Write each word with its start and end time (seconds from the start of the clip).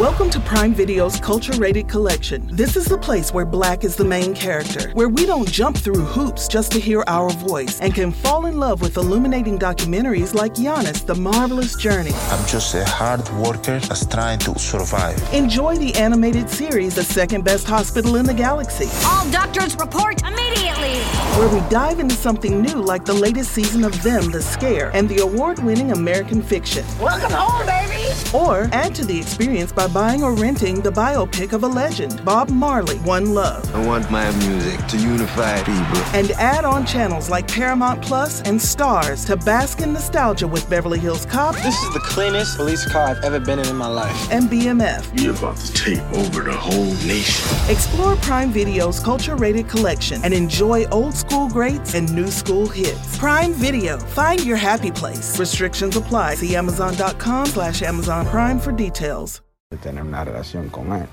Welcome 0.00 0.28
to 0.28 0.40
Prime 0.40 0.74
Video's 0.74 1.18
Culture 1.18 1.58
Rated 1.58 1.88
Collection. 1.88 2.46
This 2.54 2.76
is 2.76 2.84
the 2.84 2.98
place 2.98 3.32
where 3.32 3.46
black 3.46 3.82
is 3.82 3.96
the 3.96 4.04
main 4.04 4.34
character, 4.34 4.90
where 4.90 5.08
we 5.08 5.24
don't 5.24 5.50
jump 5.50 5.78
through 5.78 6.04
hoops 6.04 6.48
just 6.48 6.72
to 6.72 6.78
hear 6.78 7.02
our 7.06 7.30
voice, 7.30 7.80
and 7.80 7.94
can 7.94 8.12
fall 8.12 8.44
in 8.44 8.58
love 8.58 8.82
with 8.82 8.98
illuminating 8.98 9.58
documentaries 9.58 10.34
like 10.34 10.52
Giannis, 10.52 11.06
The 11.06 11.14
Marvelous 11.14 11.76
Journey. 11.76 12.10
I'm 12.28 12.46
just 12.46 12.74
a 12.74 12.84
hard 12.84 13.26
worker 13.38 13.80
that's 13.80 14.04
trying 14.04 14.38
to 14.40 14.58
survive. 14.58 15.16
Enjoy 15.32 15.76
the 15.76 15.94
animated 15.94 16.50
series, 16.50 16.94
The 16.94 17.02
Second 17.02 17.44
Best 17.46 17.66
Hospital 17.66 18.16
in 18.16 18.26
the 18.26 18.34
Galaxy. 18.34 18.90
All 19.06 19.26
doctors 19.30 19.76
report 19.76 20.20
immediately! 20.20 20.98
Where 21.38 21.48
we 21.48 21.66
dive 21.70 22.00
into 22.00 22.16
something 22.16 22.60
new 22.60 22.82
like 22.82 23.06
the 23.06 23.14
latest 23.14 23.52
season 23.52 23.82
of 23.82 24.02
Them, 24.02 24.30
The 24.30 24.42
Scare, 24.42 24.90
and 24.92 25.08
the 25.08 25.22
award 25.22 25.58
winning 25.60 25.92
American 25.92 26.42
fiction. 26.42 26.84
Welcome 27.00 27.32
home, 27.32 27.64
baby! 27.64 28.12
Or 28.34 28.68
add 28.72 28.94
to 28.96 29.04
the 29.04 29.18
experience 29.18 29.72
by 29.72 29.85
buying 29.88 30.22
or 30.22 30.34
renting 30.34 30.80
the 30.80 30.90
biopic 30.90 31.52
of 31.52 31.62
a 31.62 31.66
legend, 31.66 32.24
Bob 32.24 32.50
Marley, 32.50 32.98
One 32.98 33.34
Love. 33.34 33.62
I 33.74 33.86
want 33.86 34.10
my 34.10 34.30
music 34.46 34.84
to 34.86 34.96
unify 34.98 35.58
people. 35.58 36.02
And 36.14 36.30
add 36.32 36.64
on 36.64 36.86
channels 36.86 37.30
like 37.30 37.46
Paramount 37.48 38.02
Plus 38.02 38.40
and 38.42 38.58
Starz 38.58 39.26
to 39.26 39.36
bask 39.36 39.80
in 39.80 39.92
nostalgia 39.92 40.46
with 40.48 40.68
Beverly 40.68 40.98
Hills 40.98 41.26
Cop. 41.26 41.54
This 41.56 41.76
is 41.82 41.94
the 41.94 42.00
cleanest 42.00 42.56
police 42.56 42.84
car 42.90 43.08
I've 43.08 43.24
ever 43.24 43.38
been 43.38 43.58
in 43.58 43.68
in 43.68 43.76
my 43.76 43.86
life. 43.86 44.32
And 44.32 44.48
BMF. 44.48 45.20
You're 45.20 45.34
about 45.34 45.56
to 45.56 45.72
take 45.72 46.00
over 46.14 46.42
the 46.42 46.56
whole 46.56 46.94
nation. 47.06 47.46
Explore 47.70 48.16
Prime 48.16 48.50
Video's 48.50 49.00
culture 49.00 49.36
rated 49.36 49.68
collection 49.68 50.20
and 50.24 50.32
enjoy 50.34 50.86
old 50.86 51.14
school 51.14 51.48
greats 51.48 51.94
and 51.94 52.12
new 52.14 52.28
school 52.28 52.66
hits. 52.66 53.18
Prime 53.18 53.52
Video. 53.52 53.98
Find 53.98 54.44
your 54.44 54.56
happy 54.56 54.90
place. 54.90 55.38
Restrictions 55.38 55.96
apply. 55.96 56.34
See 56.36 56.56
Amazon.com 56.56 57.46
slash 57.46 57.82
Amazon 57.82 58.26
Prime 58.26 58.58
for 58.58 58.72
details. 58.72 59.45
Tener 59.76 60.02
una 60.02 60.24
relación 60.24 60.68
con 60.68 60.92
él. 60.92 61.06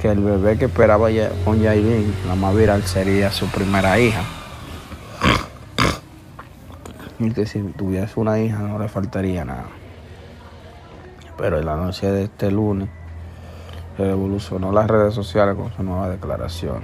Que 0.00 0.10
el 0.10 0.20
bebé 0.20 0.56
que 0.58 0.66
esperaba 0.66 1.08
con 1.44 1.60
Yailin, 1.60 2.14
la 2.26 2.34
más 2.34 2.54
viral, 2.54 2.82
sería 2.84 3.30
su 3.30 3.46
primera 3.48 3.98
hija. 3.98 4.22
Y 7.18 7.32
que 7.32 7.46
si 7.46 7.60
tuviese 7.60 8.20
una 8.20 8.38
hija 8.38 8.58
no 8.58 8.78
le 8.78 8.88
faltaría 8.88 9.44
nada. 9.44 9.66
Pero 11.36 11.58
en 11.58 11.66
la 11.66 11.76
noche 11.76 12.06
de 12.10 12.24
este 12.24 12.50
lunes 12.50 12.88
revolucionó 13.98 14.70
las 14.70 14.86
redes 14.86 15.14
sociales 15.14 15.56
con 15.56 15.72
su 15.72 15.82
nueva 15.82 16.08
declaración. 16.08 16.82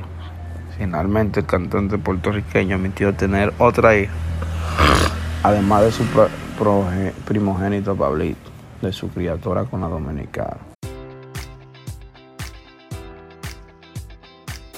Finalmente 0.76 1.40
el 1.40 1.46
cantante 1.46 1.98
puertorriqueño 1.98 2.74
admitió 2.74 3.14
tener 3.14 3.54
otra 3.58 3.96
hija, 3.96 4.12
además 5.44 5.82
de 5.84 5.92
su 5.92 6.04
primogénito 7.24 7.94
Pablito, 7.94 8.50
de 8.84 8.92
su 8.92 9.08
criatura 9.08 9.64
con 9.64 9.80
la 9.80 9.88
dominicana. 9.88 10.73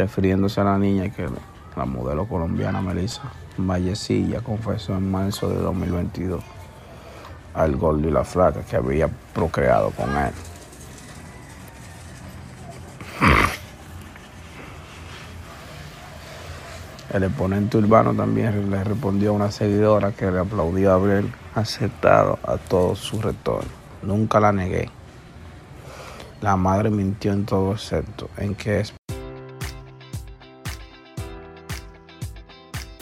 Refiriéndose 0.00 0.60
a 0.62 0.64
la 0.64 0.78
niña 0.78 1.10
que 1.10 1.28
la 1.76 1.84
modelo 1.84 2.26
colombiana 2.26 2.80
Melissa 2.80 3.22
Vallecilla 3.58 4.40
confesó 4.40 4.96
en 4.96 5.10
marzo 5.10 5.50
de 5.50 5.58
2022 5.60 6.42
al 7.52 7.76
gordo 7.76 8.08
y 8.08 8.10
la 8.10 8.24
flaca 8.24 8.62
que 8.62 8.76
había 8.76 9.08
procreado 9.34 9.90
con 9.90 10.08
él. 10.16 10.32
El 17.12 17.24
exponente 17.24 17.76
urbano 17.76 18.14
también 18.14 18.70
le 18.70 18.84
respondió 18.84 19.30
a 19.30 19.32
una 19.32 19.50
seguidora 19.50 20.12
que 20.12 20.30
le 20.30 20.38
aplaudió 20.38 20.92
haber 20.92 21.24
aceptado 21.54 22.38
a 22.44 22.56
todo 22.56 22.94
su 22.94 23.20
retorno. 23.20 23.68
Nunca 24.02 24.40
la 24.40 24.52
negué. 24.52 24.88
La 26.40 26.56
madre 26.56 26.88
mintió 26.88 27.32
en 27.32 27.44
todo 27.44 27.72
excepto 27.72 28.30
en 28.38 28.54
que 28.54 28.80
es 28.80 28.94